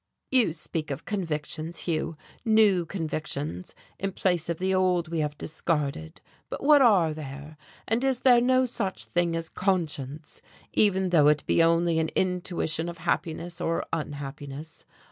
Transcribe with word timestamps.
"You 0.31 0.53
speak 0.53 0.89
of 0.89 1.05
convictions, 1.05 1.81
Hugh, 1.81 2.17
new 2.43 2.87
convictions, 2.87 3.75
in 3.99 4.13
place 4.13 4.49
of 4.49 4.57
the 4.57 4.73
old 4.73 5.09
we 5.09 5.19
have 5.19 5.37
discarded. 5.37 6.21
But 6.49 6.63
what 6.63 6.81
are 6.81 7.13
they? 7.13 7.55
And 7.87 8.03
is 8.03 8.21
there 8.21 8.41
no 8.41 8.65
such 8.65 9.05
thing 9.05 9.35
as 9.35 9.47
conscience 9.47 10.41
even 10.73 11.09
though 11.09 11.27
it 11.27 11.45
be 11.45 11.61
only 11.61 11.99
an 11.99 12.09
intuition 12.15 12.89
of 12.89 12.97
happiness 12.97 13.61
or 13.61 13.85
unhappiness? 13.93 14.85